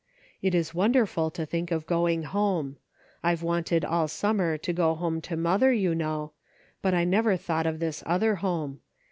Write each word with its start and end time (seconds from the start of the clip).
It 0.41 0.55
is 0.55 0.73
wonderful 0.73 1.29
to 1.29 1.45
think 1.45 1.69
of 1.69 1.85
going 1.85 2.23
home: 2.23 2.77
I've 3.21 3.43
wanted 3.43 3.85
all 3.85 4.07
summer 4.07 4.57
to 4.57 4.73
go 4.73 4.95
home 4.95 5.21
to 5.21 5.37
mother, 5.37 5.71
you 5.71 5.93
know, 5.93 6.31
but 6.81 6.95
I 6.95 7.03
never 7.03 7.37
thought 7.37 7.67
of 7.67 7.77
this 7.77 8.01
other 8.07 8.37
home. 8.37 8.79